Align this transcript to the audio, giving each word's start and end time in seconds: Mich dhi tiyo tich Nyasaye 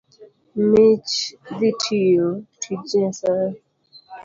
Mich 0.69 1.11
dhi 1.57 1.69
tiyo 1.81 2.27
tich 2.61 2.87
Nyasaye 3.01 3.57